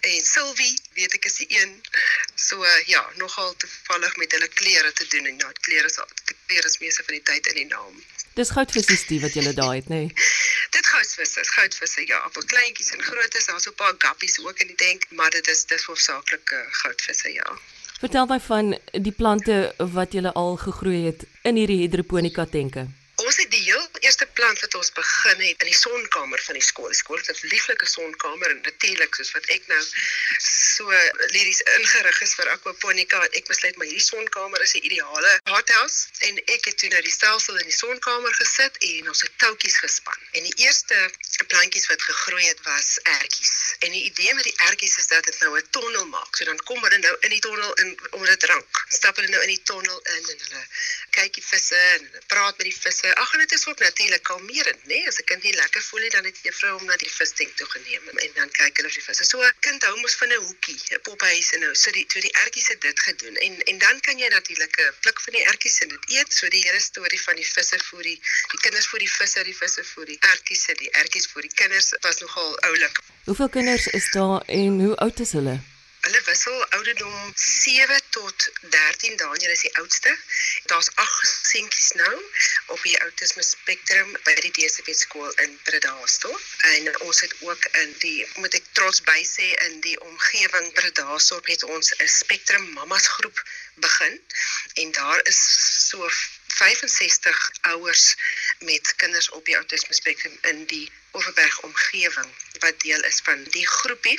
En 0.00 0.24
Sylvie, 0.24 0.78
weet 0.94 1.14
ek 1.14 1.24
is 1.24 1.36
die 1.42 1.50
een. 1.58 1.80
So 2.34 2.64
uh, 2.64 2.80
ja, 2.86 3.10
nogal 3.16 3.56
toevallig 3.56 4.16
met 4.16 4.32
hulle 4.32 4.48
klere 4.48 4.92
te 4.92 5.06
doen 5.06 5.26
en 5.26 5.38
ja, 5.38 5.52
klere 5.60 5.86
is 5.86 5.98
klere 6.46 6.66
is 6.66 6.78
meeste 6.78 7.02
van 7.04 7.14
die 7.14 7.22
tyd 7.22 7.46
in 7.46 7.54
die 7.54 7.70
naam. 7.74 8.04
Dis 8.34 8.50
goudvisse 8.50 8.96
die 9.08 9.20
wat 9.20 9.34
jy 9.36 9.52
daai 9.52 9.76
het, 9.76 9.88
nê? 9.92 10.04
Nee. 10.06 10.14
Dit 10.76 10.86
goudvisse, 10.86 11.44
goudvisse 11.44 12.06
ja, 12.08 12.20
vir 12.32 12.44
kleintjies 12.54 12.94
en 12.96 13.02
grootes, 13.04 13.46
daar's 13.46 13.68
so 13.68 13.70
'n 13.70 13.80
paar 13.80 13.94
gappies 13.98 14.38
ook 14.40 14.58
in 14.64 14.72
die 14.72 14.80
tank, 14.84 15.04
maar 15.10 15.30
dit 15.30 15.48
is 15.48 15.64
dis 15.64 15.84
hoofsaaklik 15.84 16.50
uh, 16.50 16.64
goudvisse 16.80 17.32
ja. 17.32 17.58
Vertel 18.02 18.26
my 18.26 18.40
van 18.42 18.72
die 18.98 19.12
plante 19.14 19.56
wat 19.94 20.14
jy 20.16 20.24
al 20.34 20.56
gegroei 20.58 21.04
het 21.04 21.20
in 21.46 21.54
hierdie 21.54 21.84
hidroponika 21.84 22.48
tenke. 22.50 22.88
Ons 23.32 23.40
het 23.40 23.52
die 23.54 23.62
heel 23.64 23.86
eerste 24.04 24.26
plant 24.36 24.60
wat 24.60 24.74
ons 24.76 24.90
begin 24.92 25.38
het 25.40 25.62
in 25.64 25.68
die 25.70 25.76
sonkamer 25.76 26.40
van 26.44 26.58
die 26.58 26.64
skool. 26.66 26.90
Die 26.92 26.98
skool 26.98 27.16
het 27.16 27.30
'n 27.30 27.48
lieflike 27.48 27.86
sonkamer 27.88 28.50
en 28.50 28.60
natuurlik 28.60 29.14
soos 29.14 29.30
wat 29.32 29.46
ek 29.56 29.62
nou 29.72 29.80
so 30.38 30.90
liries 31.32 31.62
ingerig 31.78 32.20
is 32.26 32.34
vir 32.34 32.50
aquaponika, 32.54 33.22
ek 33.38 33.48
besluit 33.48 33.76
maar 33.76 33.88
hierdie 33.88 34.04
sonkamer 34.04 34.60
is 34.60 34.74
'n 34.74 34.84
ideale 34.88 35.32
hothouse 35.48 36.12
en 36.28 36.42
ek 36.56 36.64
het 36.68 36.76
toe 36.78 36.90
nou 36.92 37.02
die 37.02 37.16
stelsel 37.18 37.56
in 37.56 37.68
die 37.72 37.78
sonkamer 37.78 38.34
gesit 38.34 38.76
en 38.90 39.08
ons 39.08 39.22
het 39.22 39.38
touwtjies 39.38 39.78
gespan. 39.86 40.20
En 40.32 40.42
die 40.42 40.56
eerste 40.66 41.10
plantjies 41.46 41.86
wat 41.86 42.02
gegroei 42.02 42.44
het 42.46 42.60
was 42.62 42.98
ertjies. 43.02 43.74
En 43.78 43.90
die 43.90 44.04
idee 44.04 44.34
met 44.34 44.44
die 44.44 44.56
ertjies 44.68 44.96
is 44.96 45.06
dat 45.06 45.24
dit 45.24 45.38
nou 45.40 45.58
'n 45.58 45.66
tonnel 45.70 46.06
maak. 46.06 46.36
So 46.36 46.44
dan 46.44 46.60
kom 46.68 46.82
hulle 46.82 46.98
nou 46.98 47.16
in 47.20 47.30
die 47.30 47.40
tonnel 47.40 47.72
in 47.74 47.98
om 48.10 48.24
dit 48.24 48.44
rank. 48.44 48.84
Stap 48.88 49.16
hulle 49.16 49.28
nou 49.28 49.42
in 49.42 49.52
die 49.54 49.62
tonnel 49.62 50.00
in 50.02 50.28
en 50.28 50.38
hulle 50.44 50.64
kyk 51.10 51.32
die 51.34 51.44
visse 51.44 51.76
en 51.76 52.04
hulle 52.06 52.22
praat 52.26 52.56
met 52.56 52.66
die 52.66 52.80
visse. 52.80 53.14
Ag 53.22 53.32
en 53.32 53.38
dit 53.38 53.52
is 53.52 53.66
ook 53.66 53.78
natuurlik 53.78 54.22
kalmerend, 54.22 54.82
né? 54.84 54.94
Nee? 54.94 55.08
As 55.08 55.18
'n 55.18 55.24
kind 55.24 55.42
nie 55.42 55.54
lekker 55.54 55.82
voel 55.82 56.00
nie, 56.00 56.10
dan 56.10 56.24
het 56.24 56.38
juffrou 56.42 56.72
hom 56.78 56.86
na 56.86 56.96
die 56.96 57.12
visdink 57.18 57.56
toe 57.56 57.68
geneem 57.74 58.08
en 58.24 58.30
dan 58.34 58.50
kyk 58.50 58.76
hulle 58.76 58.88
of 58.88 58.94
die 58.94 59.04
visse. 59.08 59.24
So 59.24 59.38
'n 59.42 59.52
kind 59.66 59.82
hou 59.82 59.96
mos 60.00 60.14
van 60.20 60.28
'n 60.32 60.42
hoekie, 60.46 60.80
'n 60.90 61.00
pophuis 61.06 61.52
en 61.54 61.60
nou. 61.60 61.74
So 61.74 61.90
die 61.90 62.04
so 62.12 62.20
die 62.20 62.34
ertjies 62.44 62.68
het 62.68 62.80
dit 62.80 63.00
gedoen. 63.00 63.36
En 63.46 63.62
en 63.70 63.78
dan 63.78 64.00
kan 64.00 64.18
jy 64.18 64.28
natuurlik 64.28 64.76
'n 64.76 64.94
pluk 65.00 65.20
van 65.20 65.32
die 65.32 65.44
ertjies 65.44 65.78
en 65.78 65.88
dit 65.88 66.04
eet. 66.16 66.34
So 66.34 66.48
die 66.48 66.64
hele 66.66 66.80
storie 66.80 67.22
van 67.22 67.36
die 67.36 67.50
visse 67.54 67.78
voer 67.88 68.02
die 68.02 68.20
die 68.52 68.60
kinders 68.60 68.86
voer 68.86 68.98
die 68.98 69.14
visse, 69.18 69.44
die 69.44 69.56
visse 69.56 69.84
voer 69.84 70.06
die 70.06 70.20
ertjies 70.20 70.66
die 70.66 70.90
ertjies 70.90 71.26
voer 71.26 71.42
die 71.42 71.54
kinders. 71.54 71.88
Was 72.00 72.18
nogal 72.18 72.60
oulik. 72.60 72.98
Hoeveel 73.24 73.48
kinders 73.48 73.86
is 73.86 74.10
daar 74.10 74.42
en 74.46 74.80
hoe 74.80 74.96
oud 74.96 75.20
is 75.20 75.32
hulle? 75.32 75.60
Hulle 76.02 76.20
wissel 76.26 76.64
ouderdom 76.76 77.32
7 77.34 78.00
tot 78.10 78.46
13 78.60 79.18
dae, 79.20 79.36
jy 79.42 79.50
is 79.54 79.60
die 79.62 79.70
oudste. 79.78 80.14
Daar's 80.72 80.88
8 81.02 81.28
seentjies 81.50 81.92
nou 82.00 82.16
op 82.74 82.82
die 82.82 82.96
autisme 83.04 83.44
spektrum 83.46 84.10
by 84.26 84.34
die 84.40 84.50
DSB 84.56 84.96
skool 84.98 85.30
in 85.44 85.54
Bredasdorp. 85.68 86.48
En 86.72 86.90
ons 87.06 87.22
het 87.22 87.36
ook 87.46 87.68
in 87.84 87.94
die 88.02 88.26
moet 88.42 88.58
ek 88.58 88.66
trots 88.80 89.04
by 89.12 89.20
sê 89.34 89.46
in 89.68 89.78
die 89.86 89.94
omgewing 90.08 90.68
Bredasdorp 90.80 91.52
het 91.54 91.62
ons 91.70 91.94
'n 91.94 92.10
spektrum 92.16 92.66
mammas 92.80 93.06
groep 93.14 93.46
begin 93.86 94.18
en 94.82 94.92
daar 94.98 95.22
is 95.34 95.40
so 95.86 96.10
65 96.58 97.46
ouers 97.76 98.16
met 98.58 98.94
kinders 98.96 99.30
op 99.38 99.46
die 99.46 99.54
autisme 99.62 99.94
spektrum 100.02 100.38
in 100.50 100.66
die 100.66 100.86
Overberg 101.14 101.60
omgewing 101.70 102.30
wat 102.58 102.80
deel 102.80 103.10
is 103.14 103.22
van 103.30 103.50
die 103.54 103.68
groepie. 103.78 104.18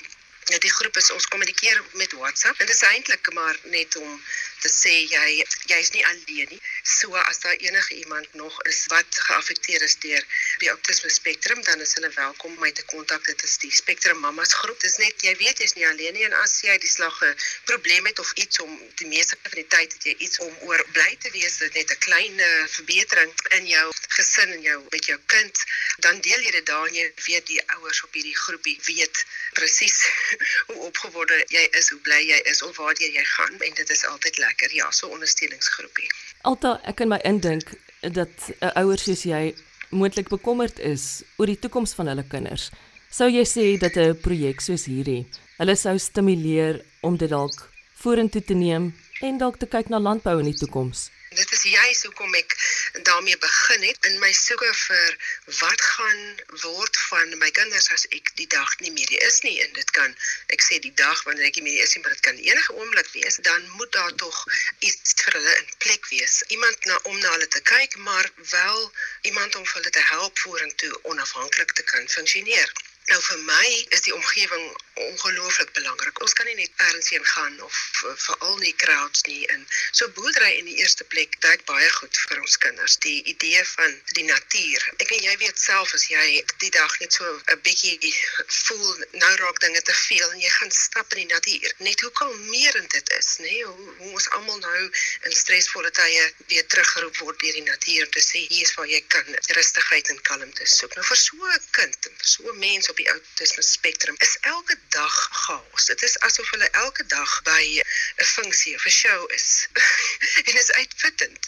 Ja, 0.52 0.58
die 0.60 0.74
groep 0.74 0.98
is 0.98 1.12
ons 1.12 1.28
kommunikeer 1.28 1.84
met 1.92 2.12
WhatsApp. 2.12 2.58
Dit 2.58 2.70
is 2.70 2.82
eintlik 2.82 3.34
maar 3.34 3.58
net 3.64 3.96
om 3.96 4.24
te 4.64 4.72
sê 4.72 4.94
jy 5.12 5.44
jy's 5.72 5.92
nie 5.96 6.04
alleen 6.12 6.48
nie. 6.54 6.62
So 6.88 7.16
as 7.20 7.40
daar 7.44 7.58
enige 7.68 7.94
iemand 8.00 8.34
nog 8.34 8.56
is 8.72 8.80
wat 8.94 9.20
geaffekteer 9.28 9.82
is 9.88 9.96
deur 10.06 10.24
die 10.64 10.70
autisme 10.72 11.10
spektrum, 11.12 11.64
dan 11.68 11.82
is 11.86 11.94
hulle 11.98 12.12
welkom 12.16 12.54
om 12.56 12.64
my 12.64 12.72
te 12.72 12.86
kontak. 12.94 13.26
Dit 13.26 13.44
is 13.44 13.58
die 13.64 13.72
Spectrum 13.72 14.20
Mamas 14.24 14.54
groep. 14.62 14.80
Dit 14.80 14.92
is 14.92 15.00
net 15.04 15.26
jy 15.28 15.34
weet 15.42 15.60
jy's 15.64 15.76
nie 15.80 15.88
alleen 15.88 16.16
nie 16.18 16.26
en 16.30 16.36
as 16.40 16.56
jy 16.64 16.78
die 16.80 16.92
slag 16.92 17.20
'n 17.28 17.36
probleem 17.72 18.08
het 18.12 18.20
of 18.24 18.32
iets 18.46 18.60
om 18.66 18.72
die 19.02 19.10
meeste 19.16 19.38
van 19.44 19.60
die 19.60 19.68
tyd 19.76 19.94
het 19.98 20.08
jy 20.10 20.16
iets 20.28 20.40
om 20.48 20.54
oor 20.70 20.86
bly 20.96 21.12
te 21.20 21.32
wees, 21.36 21.60
net 21.60 21.92
'n 21.92 22.04
klein 22.08 22.40
verbetering 22.78 23.34
in 23.60 23.68
jou 23.68 23.88
gesin 24.16 24.52
en 24.56 24.62
jou 24.62 24.80
met 24.90 25.06
jou 25.06 25.20
kind, 25.26 25.64
dan 25.98 26.22
deel 26.22 26.40
jy 26.40 26.52
dit 26.52 26.66
daar 26.66 26.88
en 26.88 26.96
jy 26.96 27.12
weet 27.26 27.48
die 27.48 27.62
ouers 27.76 28.04
op 28.04 28.14
hierdie 28.14 28.38
groepie 28.46 28.80
weet 28.86 29.26
presies 29.54 30.00
hoe 30.68 30.80
opgewonde 30.90 31.44
jy 31.48 31.68
is, 31.80 31.90
hoe 31.90 32.00
bly 32.00 32.22
jy 32.22 32.40
is 32.52 32.62
of 32.62 32.78
waar 32.78 32.96
jy 33.02 33.26
gaan 33.36 33.60
en 33.60 33.74
dit 33.74 33.90
is 33.90 34.06
altyd 34.06 34.38
lekker. 34.38 34.53
Ja, 34.74 34.92
so 34.92 35.08
ondersteuningsgroepie. 35.08 36.10
Alta, 36.42 36.80
ek 36.84 36.96
kan 36.96 37.08
my 37.08 37.20
indink 37.24 37.74
dat 38.02 38.32
'n 38.60 38.66
uh, 38.66 38.84
ouer 38.84 38.98
soos 38.98 39.24
jy 39.24 39.56
moontlik 39.90 40.30
bekommerd 40.30 40.80
is 40.80 41.24
oor 41.38 41.48
die 41.48 41.60
toekoms 41.60 41.94
van 41.94 42.08
hulle 42.08 42.24
kinders. 42.28 42.70
Sou 43.10 43.30
jy 43.30 43.46
sê 43.46 43.78
dat 43.78 43.96
'n 43.96 44.18
projek 44.22 44.62
soos 44.62 44.86
hierdie 44.86 45.26
hulle 45.58 45.76
sou 45.76 45.98
stimuleer 45.98 46.82
om 47.02 47.18
dit 47.18 47.30
dalk 47.30 47.70
vorentoe 48.04 48.42
te 48.42 48.54
neem 48.54 48.94
en 49.22 49.38
dalk 49.38 49.58
te 49.58 49.66
kyk 49.66 49.90
na 49.90 50.00
landbou 50.00 50.40
in 50.40 50.50
die 50.52 50.60
toekoms? 50.60 51.10
Dit 51.30 51.52
is 51.52 51.64
juist 51.64 52.06
hoekom 52.06 52.34
ek 52.36 52.58
daarmee 53.02 53.38
begin 53.38 53.84
het 53.84 53.98
in 54.06 54.20
my 54.20 54.32
soeke 54.34 54.74
vir 54.74 55.18
wat 55.60 55.82
gaan 55.82 56.22
word 56.62 56.98
van 56.98 57.38
my 57.38 57.50
kinders 57.52 57.90
as 57.96 58.06
ek 58.18 58.32
die 58.36 58.48
dag 58.48 58.70
nie 58.80 58.92
meer 58.92 59.12
is 59.30 59.42
nie. 59.42 59.56
En 59.66 59.74
dit 59.74 59.92
kan 59.98 60.16
ek 60.54 60.62
sê 60.62 60.80
die 60.80 60.94
dag 60.94 61.24
wanneer 61.24 61.50
ek 61.50 61.58
nie 61.60 61.66
meer 61.70 61.84
is 61.84 61.96
nie 61.96 62.04
maar 62.04 62.14
dit 62.14 62.26
kan 62.30 62.38
enige 62.38 62.74
oomblik 62.74 63.10
wees. 63.18 63.40
Dan 63.50 63.70
moet 63.80 63.92
daar 63.92 64.14
tog 64.16 64.46
iets 64.80 65.18
vir 65.24 65.40
hulle 65.40 65.58
in 65.58 65.70
plek 65.78 66.08
wees. 66.14 66.42
Iemand 66.48 66.86
na 66.86 67.00
om 67.04 67.18
na 67.18 67.36
hulle 67.36 67.48
te 67.48 67.62
kyk 67.74 67.98
maar 67.98 68.32
wel 68.50 68.92
iemand 69.22 69.56
om 69.56 69.66
vir 69.66 69.82
hulle 69.82 69.96
te 70.00 70.08
help 70.14 70.40
vorentoe 70.46 71.04
onafhanklik 71.04 71.72
te 71.74 71.84
kan 71.84 72.10
funksioneer 72.18 72.74
Nou 73.12 73.20
vir 73.22 73.40
my 73.48 73.68
is 73.96 74.02
die 74.06 74.14
omgewing 74.16 74.68
ongelooflik 74.94 75.72
belangrik. 75.74 76.22
Ons 76.22 76.34
kan 76.38 76.46
nie 76.46 76.56
net 76.56 76.72
ergens 76.76 77.10
heen 77.10 77.26
gaan 77.26 77.62
of 77.66 77.78
veral 78.26 78.58
nie 78.62 78.74
crowds 78.84 79.24
nie 79.28 79.42
in. 79.56 79.66
So 79.92 80.08
boerdery 80.16 80.52
in 80.60 80.70
die 80.70 80.78
eerste 80.84 81.04
plek 81.12 81.36
dek 81.46 81.66
baie 81.70 81.90
goed 81.98 82.20
vir 82.28 82.42
ons 82.42 82.58
kinders. 82.58 82.96
Die 83.06 83.24
idee 83.34 83.64
van 83.74 83.96
die 84.18 84.26
natuur. 84.28 84.86
Ek 85.04 85.12
en 85.18 85.26
jy 85.26 85.34
weet 85.42 85.60
self 85.60 85.94
as 85.98 86.06
jy 86.12 86.44
die 86.64 86.72
dag 86.78 86.96
net 87.02 87.18
so 87.18 87.26
'n 87.56 87.60
bietjie 87.66 88.14
voel 88.48 89.04
nou 89.24 89.34
raak 89.42 89.60
dinge 89.66 89.82
te 89.82 89.98
veel 90.06 90.30
en 90.30 90.40
jy 90.40 90.54
gaan 90.60 90.72
stap 90.72 91.12
in 91.14 91.24
die 91.26 91.34
natuur. 91.34 91.74
Net 91.90 92.06
hoe 92.06 92.12
kalmerend 92.22 92.92
dit 92.92 93.14
is, 93.18 93.30
nê? 93.40 93.50
Nee? 93.50 93.64
Hoe, 93.64 93.94
hoe 93.98 94.12
ons 94.14 94.30
almal 94.38 94.60
nou 94.64 94.82
in 95.28 95.36
stresvolle 95.42 95.92
tye 95.92 96.24
weer 96.48 96.66
teruggeroep 96.68 97.18
word 97.18 97.40
deur 97.40 97.60
die 97.60 97.68
natuur 97.68 98.06
om 98.06 98.12
te 98.12 98.24
sê 98.24 98.46
hier 98.48 98.64
is 98.68 98.74
waar 98.78 98.88
jy 98.88 99.02
kan 99.08 99.36
rustigheid 99.58 100.10
en 100.10 100.22
kalmte 100.22 100.66
soek. 100.66 100.96
Nou 100.96 101.06
vir 101.06 101.18
so 101.18 101.36
'n 101.36 101.68
kind, 101.72 102.12
vir 102.22 102.32
so 102.36 102.50
'n 102.54 102.60
mens 102.60 102.93
op 102.94 103.00
die 103.00 103.10
autisme 103.10 103.64
spektrum 103.64 104.16
is 104.18 104.38
elke 104.42 104.78
dag 104.90 105.30
chaos. 105.32 105.86
Dit 105.86 106.02
is 106.04 106.20
asof 106.20 106.50
hulle 106.50 106.70
elke 106.70 107.06
dag 107.06 107.32
by 107.48 107.64
'n 107.82 108.26
funksie 108.36 108.76
of 108.76 108.86
'n 108.86 108.90
show 108.98 109.32
is. 109.38 109.68
en 110.48 110.54
is 110.62 110.72
uitputtend. 110.72 111.48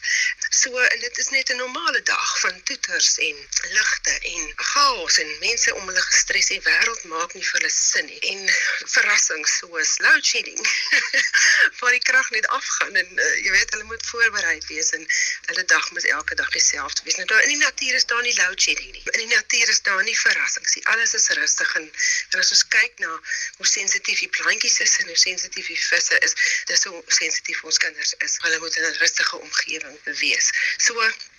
So 0.56 0.78
en 0.80 1.00
dit 1.00 1.18
is 1.18 1.28
net 1.30 1.50
'n 1.50 1.56
normale 1.56 2.02
dag 2.02 2.40
van 2.40 2.64
toeters 2.64 3.18
en 3.18 3.36
ligte 3.78 4.14
en 4.20 4.54
chaos 4.56 5.18
en 5.18 5.38
mense 5.40 5.74
om 5.76 5.88
hulle 5.88 6.02
gestres 6.02 6.50
en 6.50 6.62
wêreld 6.64 7.04
maak 7.04 7.34
nie 7.34 7.44
vir 7.48 7.60
hulle 7.60 7.72
sin 7.74 8.06
nie. 8.06 8.20
En 8.20 8.40
verrassings 8.94 9.58
soos 9.58 9.92
load 10.06 10.26
shedding. 10.26 10.62
Waar 11.80 11.92
die 11.92 12.06
krag 12.10 12.30
net 12.30 12.48
afgaan 12.48 12.96
en 12.96 13.20
uh, 13.20 13.36
jy 13.44 13.52
weet 13.52 13.76
hulle 13.76 13.84
moet 13.90 14.06
voorberei 14.12 14.62
wees 14.68 14.90
en 14.98 15.04
hulle 15.50 15.66
dag 15.66 15.92
moet 15.92 16.06
elke 16.06 16.36
dag 16.36 16.50
dieselfde 16.56 17.04
wees. 17.04 17.20
Nou 17.20 17.42
in 17.42 17.52
die 17.56 17.60
natuur 17.66 18.00
is 18.00 18.08
daar 18.14 18.24
nie 18.24 18.36
load 18.40 18.62
shedding 18.62 18.92
nie. 18.92 19.04
In 19.12 19.26
die 19.26 19.36
natuur 19.36 19.70
is 19.76 19.82
daar 19.82 20.04
nie 20.04 20.18
verrassings 20.20 20.76
nie. 20.76 20.86
Alles 20.96 21.18
is 21.20 21.28
rustig 21.42 21.76
en, 21.82 21.92
en 22.32 22.40
as 22.40 22.54
ons 22.56 22.64
kyk 22.78 23.04
na 23.04 23.12
hoe 23.58 23.70
sensitief 23.74 24.24
die 24.24 24.32
plantjies 24.40 24.80
is 24.88 24.96
en 25.04 25.12
hoe 25.12 25.20
sensitief 25.28 25.68
die 25.68 25.82
visse 25.84 26.24
is, 26.30 26.40
dis 26.72 26.88
hoe 26.88 27.04
sensitief 27.20 27.64
ons 27.64 27.84
kinders 27.88 28.16
is. 28.30 28.40
Hulle 28.48 28.64
moet 28.64 28.76
in 28.80 28.90
'n 28.92 28.98
rustige 29.04 29.44
omgewing 29.44 30.00
wees. 30.24 30.45
So 30.80 30.94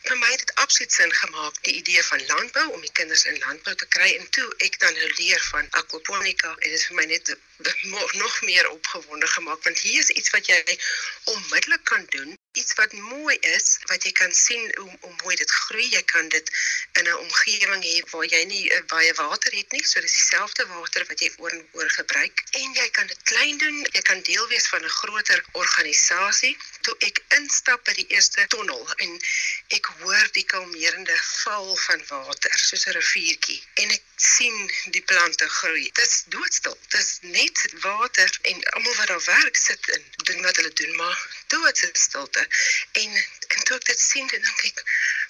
vir 0.09 0.19
my 0.23 0.31
het 0.31 0.39
dit 0.39 0.55
absoluut 0.55 0.93
sin 0.93 1.13
gemaak 1.13 1.63
die 1.63 1.75
idee 1.75 2.03
van 2.03 2.27
landbou 2.27 2.67
om 2.73 2.81
die 2.81 2.93
kinders 2.93 3.25
in 3.25 3.39
landbou 3.39 3.75
te 3.75 3.87
kry. 3.97 4.09
En 4.21 4.31
toe 4.31 4.47
ek 4.69 4.79
dan 4.79 4.95
nou 4.95 5.11
leer 5.19 5.43
van 5.51 5.69
aquaponika 5.81 6.53
en 6.55 6.71
dit 6.71 6.79
is 6.79 6.87
vir 6.87 6.97
my 7.01 7.07
net 7.11 7.37
nog 8.23 8.41
meer 8.43 8.71
opgewonde 8.71 9.27
gemaak. 9.27 9.63
Want 9.63 9.79
hier 9.79 10.01
is 10.01 10.09
iets 10.09 10.31
wat 10.31 10.47
jy 10.47 10.79
onmiddellik 11.25 11.85
kan 11.85 12.07
doen. 12.09 12.39
Iets 12.53 12.75
wat 12.75 12.93
mooi 12.93 13.37
is 13.37 13.79
wat 13.91 14.05
jy 14.05 14.13
kan 14.13 14.33
sien 14.33 14.63
hoe, 14.77 14.91
hoe 15.01 15.15
mooi 15.23 15.37
dit 15.37 15.51
groei. 15.51 15.89
Jy 15.91 16.03
kan 16.03 16.29
dit 16.29 16.51
in 16.93 17.09
'n 17.09 17.17
omgewing 17.17 17.83
hê 17.85 17.97
waar 18.11 18.25
jy 18.25 18.45
nie 18.45 18.65
uh, 18.73 18.81
baie 18.93 19.13
water 19.15 19.53
het 19.53 19.73
nie. 19.73 19.85
So 19.85 20.01
dis 20.01 20.13
dieselfde 20.13 20.67
water 20.67 21.05
wat 21.09 21.21
jy 21.21 21.33
oor 21.37 21.51
en 21.51 21.67
oor 21.73 21.91
gebruik. 21.91 22.45
En 22.51 22.73
jy 22.73 22.89
kan 22.91 23.07
dit 23.07 23.23
klein 23.23 23.59
doen. 23.59 23.83
Jy 23.93 24.03
kan 24.03 24.23
deel 24.23 24.49
wees 24.49 24.69
van 24.69 24.85
'n 24.85 24.97
groter 25.01 25.45
organisasie. 25.53 26.57
Toe 26.81 26.97
ek 26.99 27.23
instap 27.41 27.85
by 27.85 27.93
die 27.93 28.09
eerste 28.09 28.47
tonnel 28.47 28.95
en 28.97 29.21
ek 29.69 29.87
hoor 30.01 30.29
die 30.33 30.45
kalmerende 30.45 31.17
val 31.23 31.77
van 31.87 32.03
water 32.09 32.59
soos 32.59 32.87
'n 32.87 32.97
riviertjie 32.99 33.61
en 33.83 33.91
ek 33.99 34.05
sien 34.17 34.57
die 34.97 35.05
plante 35.13 35.49
groei 35.59 35.87
dit 36.01 36.05
is 36.07 36.25
doodstil 36.37 36.79
dit 36.89 37.01
is 37.01 37.13
net 37.23 37.65
water 37.87 38.39
en 38.43 38.65
almal 38.75 38.97
wat 39.01 39.09
daar 39.15 39.27
werk 39.27 39.57
sit 39.57 39.91
en 39.97 40.03
doen 40.29 40.43
wat 40.43 40.57
hulle 40.57 40.75
doen 40.83 40.97
maar 40.97 41.19
doodstilte 41.49 42.47
En 42.93 43.11
en 43.57 43.65
toe 43.65 43.77
ek 43.77 43.87
dit 43.91 44.01
sien, 44.01 44.27
dan 44.31 44.43
dink 44.43 44.65
ek 44.71 44.83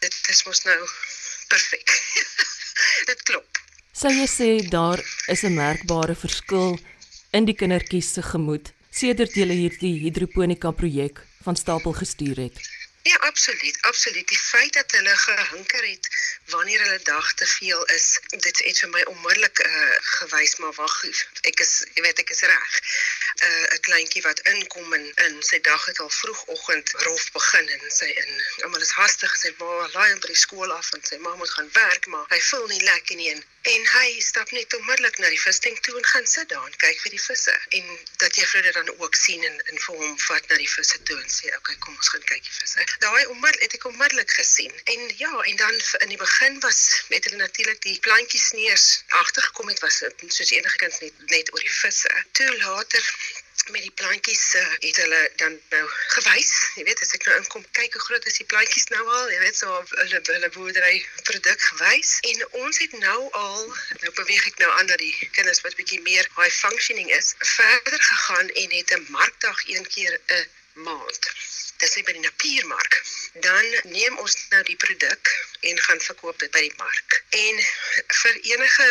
dit 0.04 0.30
is 0.32 0.42
mos 0.46 0.62
nou 0.68 0.78
perfek. 1.50 1.92
dit 3.10 3.24
klop. 3.28 3.60
Sou 3.96 4.12
jy 4.12 4.26
sê 4.30 4.48
daar 4.70 5.02
is 5.32 5.42
'n 5.42 5.54
merkbare 5.56 6.14
verskil 6.14 6.78
in 7.32 7.48
die 7.48 7.56
kindertjies 7.60 8.12
se 8.12 8.22
gemoed 8.22 8.72
sedert 8.90 9.34
jy 9.36 9.46
hierdie 9.50 9.96
hidroponika 10.04 10.70
projek 10.72 11.20
van 11.44 11.56
stapel 11.56 11.92
gestuur 11.92 12.36
het? 12.46 12.56
Ja, 13.06 13.16
absoluut, 13.16 13.78
absoluut. 13.80 14.28
Die 14.28 14.38
feit 14.38 14.72
dat 14.72 14.92
hulle 14.92 15.16
gehinker 15.16 15.84
het 15.84 16.08
wanneer 16.44 16.80
hulle 16.80 17.02
dag 17.02 17.32
te 17.34 17.46
veel 17.46 17.84
is, 17.84 18.18
dit 18.28 18.58
het 18.64 18.78
vir 18.78 18.90
my 18.90 19.02
onmiddellik 19.12 19.62
uh, 19.66 19.92
gewys 20.18 20.56
maar 20.56 20.74
wag, 20.74 20.96
ek 21.52 21.62
is, 21.62 21.72
jy 21.94 22.02
weet, 22.02 22.24
ek 22.24 22.34
is 22.34 22.42
reg. 22.50 22.80
'n 23.36 23.44
uh, 23.44 23.74
'n 23.74 23.80
kleintjie 23.80 24.22
wat 24.22 24.40
inkom 24.52 24.92
en 24.96 25.04
in 25.14 25.42
sy 25.48 25.58
dag 25.60 25.84
het 25.84 25.98
al 26.00 26.10
vroegoggend 26.10 26.90
rof 27.06 27.24
begin 27.32 27.68
en 27.68 27.82
sy 27.96 28.08
in 28.22 28.30
almal 28.64 28.84
is 28.86 28.94
hastig 29.00 29.32
sy 29.36 29.50
ma 29.58 29.68
laai 29.94 30.10
hom 30.12 30.20
by 30.24 30.30
die 30.30 30.44
skool 30.44 30.72
af 30.76 30.88
en 30.96 31.04
sy 31.08 31.18
ma 31.24 31.34
moet 31.40 31.52
gaan 31.56 31.68
werk 31.74 32.06
maar 32.12 32.24
hy 32.32 32.40
voel 32.48 32.64
nie 32.72 32.80
lekker 32.88 33.20
nie 33.20 33.28
en, 33.34 33.42
en 33.74 33.84
hy 33.96 34.08
stap 34.28 34.54
net 34.56 34.76
onmiddellik 34.78 35.18
na 35.18 35.32
die 35.34 35.42
visding 35.42 35.76
toe 35.84 35.96
en 36.00 36.08
gaan 36.12 36.30
sit 36.32 36.48
daar 36.54 36.64
en 36.70 36.78
kyk 36.84 37.02
vir 37.02 37.14
die 37.16 37.22
visse 37.26 37.56
en 37.80 37.92
dat 38.24 38.40
juffrou 38.40 38.62
dit 38.68 38.78
dan 38.80 38.90
ook 38.96 39.20
sien 39.24 39.44
en, 39.50 39.60
en 39.68 39.84
vir 39.84 40.00
hom 40.00 40.16
vat 40.28 40.48
na 40.48 40.60
die 40.64 40.72
visse 40.76 41.02
toe 41.10 41.20
en 41.20 41.30
sê 41.38 41.52
okay 41.58 41.76
kom 41.84 42.00
ons 42.00 42.12
gaan 42.14 42.26
kyk 42.32 42.48
die 42.48 42.56
visse 42.60 42.88
daai 42.98 43.26
onmiddellik 43.26 43.62
het 43.62 43.74
ek 43.78 43.84
onmiddellik 43.84 44.30
gesien. 44.30 44.72
En 44.84 45.00
ja, 45.16 45.32
en 45.50 45.56
dan 45.56 45.80
in 46.04 46.08
die 46.08 46.22
begin 46.26 46.60
was 46.60 47.02
met 47.08 47.24
hulle 47.24 47.36
natuurlik 47.36 47.80
die 47.82 47.98
plantjies 48.00 48.50
neers 48.50 49.02
agtergekom. 49.08 49.68
Het 49.68 49.80
was 49.80 50.02
soos 50.26 50.50
enige 50.50 50.76
kind 50.76 51.00
net 51.00 51.26
net 51.26 51.52
oor 51.52 51.60
die 51.60 51.76
visse. 51.80 52.24
Toe 52.32 52.56
later 52.56 53.12
met 53.70 53.82
die 53.82 53.90
plantjies 53.90 54.54
uh, 54.54 54.66
het 54.78 54.96
hulle 54.96 55.30
dan 55.36 55.58
nou 55.68 55.82
gewys, 55.88 56.52
jy 56.78 56.84
weet 56.86 57.00
as 57.02 57.14
ek 57.18 57.24
nou 57.26 57.36
inkom 57.40 57.64
kyk 57.78 57.96
hoe 57.96 58.04
groot 58.04 58.28
is 58.30 58.38
die 58.40 58.46
plantjies 58.52 58.86
nou 58.92 59.02
al, 59.02 59.30
jy 59.32 59.40
weet 59.42 59.58
so 59.58 59.80
hulle 59.96 60.20
hulle 60.28 60.50
boerdery 60.54 61.00
produk 61.28 61.66
gewys. 61.70 62.12
En 62.30 62.44
ons 62.62 62.78
het 62.84 62.98
nou 63.02 63.18
al 63.40 63.64
nou 64.04 64.12
beweeg 64.20 64.46
ek 64.52 64.62
nou 64.62 64.70
aan 64.78 64.92
dat 64.92 65.02
die 65.02 65.14
kinders 65.38 65.64
wat 65.66 65.78
bietjie 65.80 66.02
meer 66.06 66.30
high 66.38 66.52
functioning 66.60 67.10
is, 67.18 67.34
verder 67.56 68.02
gegaan 68.10 68.54
en 68.62 68.78
het 68.78 68.94
'n 68.98 69.06
markdag 69.18 69.66
een 69.66 69.88
keer 69.96 70.20
'n 70.38 70.46
maand 70.86 71.32
dis 71.82 71.96
by 72.08 72.12
die 72.16 72.24
Napiermark. 72.24 72.98
Dan 73.44 73.66
neem 73.92 74.18
ons 74.18 74.36
nou 74.50 74.62
die 74.68 74.76
produk 74.76 75.32
en 75.70 75.80
gaan 75.86 76.00
verkoop 76.00 76.38
dit 76.38 76.50
by 76.50 76.62
die 76.64 76.76
mark. 76.80 77.22
En 77.40 77.62
vir 78.20 78.38
enige 78.52 78.88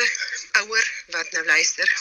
ouer 0.62 0.89
wat 1.18 1.32
nou 1.32 1.46
luister 1.46 1.94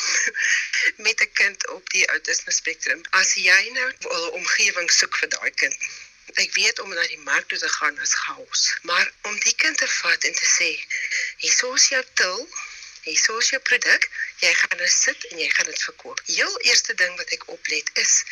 met 1.07 1.21
'n 1.21 1.33
kind 1.41 1.69
op 1.77 1.91
die 1.97 2.07
autisme 2.17 2.53
spektrum, 2.53 3.05
as 3.11 3.35
jy 3.35 3.61
nou 3.79 3.91
'n 3.91 4.33
omgewing 4.41 4.91
soek 4.91 5.17
vir 5.23 5.29
daai 5.37 5.51
kind, 5.51 5.79
Ek 6.43 6.55
weet 6.55 6.79
om 6.81 6.89
na 6.95 7.03
die 7.07 7.19
mark 7.19 7.49
toe 7.49 7.59
te 7.59 7.69
gaan 7.69 7.99
is 8.01 8.15
chaos, 8.15 8.63
maar 8.83 9.13
om 9.29 9.35
die 9.41 9.55
kind 9.55 9.79
te 9.79 9.89
vat 9.89 10.25
en 10.25 10.35
te 10.35 10.47
sê, 10.53 10.71
"Hier 11.37 11.75
is 11.75 11.89
jou 11.89 12.05
til, 12.15 12.49
hier 13.03 13.39
is 13.39 13.51
jou 13.51 13.61
produk, 13.61 14.09
jy 14.43 14.55
gaan 14.61 14.79
nou 14.79 14.89
sit 14.89 15.27
en 15.31 15.39
jy 15.39 15.51
gaan 15.57 15.71
dit 15.71 15.83
verkoop." 15.89 16.23
Heel 16.27 16.61
eerste 16.71 16.95
ding 16.95 17.17
wat 17.17 17.37
ek 17.39 17.49
oplet 17.59 17.91
is 18.07 18.23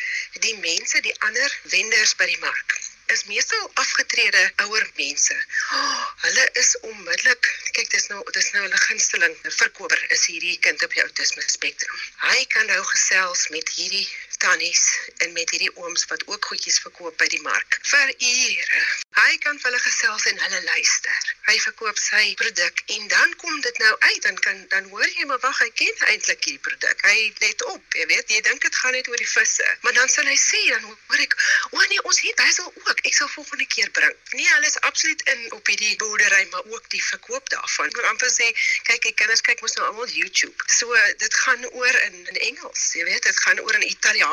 die 0.47 0.57
mense, 0.57 1.01
die 1.01 1.19
ander 1.29 1.59
wenders 1.75 2.15
by 2.15 2.25
die 2.25 2.41
mark 2.47 2.81
is 3.13 3.23
meestal 3.29 3.71
afgetrede 3.73 4.41
ouer 4.65 4.85
mense. 4.95 5.35
Oh, 5.77 6.05
hulle 6.25 6.45
is 6.61 6.69
onmiddellik, 6.89 7.49
kyk 7.77 7.89
dis 7.93 8.07
nou 8.11 8.21
dis 8.37 8.49
nou 8.55 8.63
hulle 8.63 8.79
gunsteling 8.85 9.35
verkoper 9.57 10.05
is 10.15 10.25
hierdie 10.31 10.55
kind 10.65 10.85
op 10.87 10.95
die 10.95 11.03
autisme 11.03 11.43
spektrum. 11.55 11.99
Hy 12.23 12.39
kan 12.55 12.69
nou 12.71 12.79
gesels 12.93 13.47
met 13.55 13.69
hierdie 13.75 14.07
tannies 14.43 14.83
en 15.25 15.31
met 15.37 15.49
hierdie 15.55 15.71
ooms 15.79 16.05
wat 16.11 16.27
ook 16.27 16.51
goedjies 16.51 16.79
verkoop 16.83 17.17
by 17.21 17.27
die 17.31 17.41
mark 17.45 17.79
vir 17.91 18.13
ure. 18.17 18.83
Hy 19.13 19.37
kan 19.43 19.59
vir 19.61 19.69
hulle 19.69 19.81
gesels 19.83 20.25
en 20.31 20.39
hulle 20.41 20.61
luister. 20.65 21.29
Hy 21.47 21.55
verkoop 21.65 21.99
sy 22.01 22.23
produk 22.39 22.81
en 22.95 23.07
dan 23.11 23.35
kom 23.43 23.61
dit 23.61 23.81
nou 23.83 23.93
uit 24.07 24.21
dan 24.25 24.39
kan 24.45 24.63
dan 24.73 24.89
hoor 24.91 25.07
jy 25.07 25.27
maar 25.29 25.41
wag 25.43 25.59
hy 25.63 25.69
ken 25.79 26.03
eintlik 26.09 26.47
hierdie 26.47 26.63
produk. 26.67 27.05
Hy 27.07 27.29
let 27.43 27.63
op, 27.69 27.97
jy 27.99 28.07
weet, 28.11 28.33
jy 28.35 28.41
dink 28.47 28.65
dit 28.65 28.79
gaan 28.81 28.95
net 28.97 29.09
oor 29.11 29.21
die 29.21 29.29
visse, 29.29 29.69
maar 29.85 29.95
dan 29.99 30.11
sal 30.11 30.27
hy 30.27 30.35
sê 30.39 30.61
dan 30.71 30.83
hoor 30.89 31.23
ek, 31.25 31.35
o 31.71 31.83
nee, 31.91 32.01
ons 32.09 32.21
het 32.25 32.39
basil 32.41 32.69
ook. 32.83 33.03
Ek 33.03 33.15
sal 33.17 33.31
volgende 33.35 33.67
keer 33.75 33.91
bring. 33.95 34.15
Nee, 34.33 34.49
hulle 34.55 34.69
is 34.71 34.79
absoluut 34.89 35.23
in 35.35 35.45
op 35.59 35.71
hierdie 35.71 35.95
boerdery, 36.01 36.43
maar 36.51 36.67
ook 36.73 36.89
die 36.95 37.03
verkoop 37.11 37.49
daarvan. 37.53 37.91
Ek 37.91 37.99
wil 38.01 38.09
amper 38.11 38.31
sê, 38.33 38.49
kyk, 38.89 39.07
die 39.07 39.15
kinders 39.21 39.45
kyk 39.45 39.63
mos 39.63 39.77
nou 39.77 39.87
almal 39.91 40.09
YouTube. 40.17 40.67
So 40.79 40.99
dit 41.21 41.39
gaan 41.45 41.67
oor 41.71 42.01
in 42.09 42.19
in 42.33 42.41
Engels, 42.49 42.89
jy 42.97 43.05
weet, 43.07 43.23
dit 43.29 43.43
gaan 43.45 43.61
oor 43.63 43.79
in 43.79 43.87
Italiaans. 43.87 44.32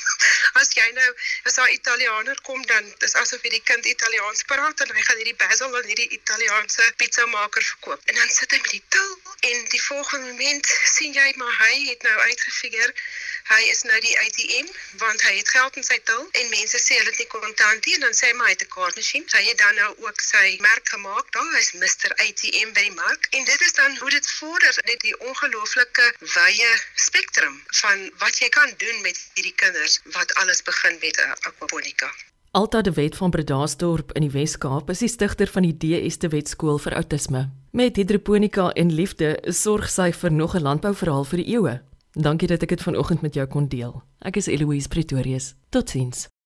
as 0.60 0.72
jy 0.76 0.88
nou 0.92 1.10
as 1.46 1.54
daai 1.54 1.72
Italianer 1.74 2.40
kom 2.48 2.62
dan 2.72 2.84
dis 3.04 3.14
asof 3.22 3.44
jy 3.44 3.54
die 3.56 3.64
kind 3.70 3.86
Italiaans 3.86 4.42
praat 4.52 4.80
en 4.80 4.94
hy 4.96 5.02
gaan 5.08 5.20
hierdie 5.22 5.38
basil 5.44 5.76
aan 5.76 5.88
hierdie 5.92 6.10
Italiaanse 6.18 6.92
pizza 6.96 7.26
maker 7.26 7.62
verkoop. 7.62 8.00
En 8.08 8.14
dan 8.14 8.28
sit 8.28 8.50
hy 8.50 8.60
met 8.64 8.74
die 8.76 8.84
til 8.96 9.08
en 9.50 9.64
die 9.74 9.82
volgende 9.82 10.30
oomblik 10.30 10.66
sien 10.94 11.12
jy 11.12 11.32
maar 11.36 11.54
hy 11.58 11.74
het 11.88 12.02
nou 12.06 12.16
uitgefigure 12.28 12.92
hy 13.50 13.62
is 13.72 13.82
nou 13.88 13.98
die 14.04 14.14
ATM 14.22 14.68
want 15.02 15.22
hy 15.26 15.32
het 15.38 15.48
geld 15.54 15.78
in 15.80 15.86
sy 15.86 15.98
til 16.10 16.22
en 16.40 16.50
mense 16.52 16.78
sê 16.78 16.98
hulle 16.98 17.10
het 17.10 17.22
nie 17.22 17.30
kontant 17.32 17.86
nie 17.86 17.96
en 17.98 18.06
dan 18.06 18.16
sê 18.18 18.30
hy 18.30 18.36
maar 18.38 18.50
hy 18.50 18.54
het 18.54 18.64
'n 18.66 18.72
kaartmasjien. 18.74 19.24
Hy 19.34 19.42
het 19.48 19.58
dan 19.58 19.74
nou 19.74 19.90
ook 20.06 20.20
sy 20.26 20.56
merk 20.66 20.88
gemaak. 20.94 21.32
Daar 21.36 21.58
is 21.58 21.72
Mr 21.72 22.14
ATM 22.26 22.72
by 22.76 22.84
die 22.88 22.96
mark 22.98 23.26
en 23.30 23.44
dit 23.44 23.60
is 23.66 23.72
dan 23.80 23.96
hoe 23.96 24.10
dit 24.10 24.30
vorder 24.38 24.78
net 24.90 25.00
die 25.00 25.16
ongelooflike 25.18 26.06
wye 26.36 26.70
spektrum 26.94 27.56
van 27.82 28.10
wat 28.22 28.38
jy 28.38 28.48
kan 28.48 28.74
doen 28.90 29.02
met 29.02 29.18
hierdie 29.34 29.54
kinders 29.54 30.00
wat 30.16 30.34
alles 30.34 30.62
begin 30.62 30.96
met 31.00 31.16
'n 31.16 31.30
aquaponika. 31.30 32.10
Alta 32.50 32.82
de 32.82 32.92
Wet 32.92 33.16
van 33.16 33.30
Bredasdorp 33.30 34.12
in 34.12 34.20
die 34.20 34.30
Wes-Kaap 34.30 34.90
is 34.90 34.98
die 34.98 35.08
stigter 35.08 35.46
van 35.46 35.62
die 35.62 35.76
DS 35.76 36.18
de 36.18 36.28
Wet 36.28 36.48
skool 36.48 36.78
vir 36.78 36.94
outisme. 36.94 37.50
Met 37.70 37.96
hidroponika 37.96 38.70
en 38.70 38.92
liefde 38.92 39.38
sorg 39.42 39.88
sy 39.90 40.12
vir 40.12 40.32
nog 40.32 40.54
'n 40.54 40.62
landbouverhaal 40.62 41.24
vir 41.24 41.36
die 41.36 41.48
eeue. 41.54 41.82
Dankie 42.12 42.48
dat 42.48 42.62
ek 42.62 42.68
dit 42.68 42.82
vanoggend 42.82 43.20
met 43.22 43.34
jou 43.34 43.46
kon 43.46 43.68
deel. 43.68 44.02
Ek 44.18 44.36
is 44.36 44.46
Eloise 44.46 44.88
Pretorius. 44.88 45.54
Totsiens. 45.68 46.30